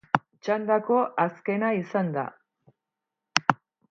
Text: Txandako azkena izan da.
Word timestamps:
Txandako 0.45 1.01
azkena 1.25 1.69
izan 1.81 2.09
da. 2.17 2.23